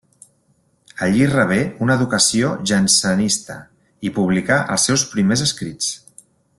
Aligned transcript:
Allí 1.07 1.27
rebé 1.33 1.59
una 1.87 1.97
educació 2.01 2.49
jansenista 2.71 3.59
i 4.09 4.15
publicà 4.19 4.61
els 4.77 4.91
seus 4.91 5.09
primers 5.15 5.49
escrits. 5.51 5.97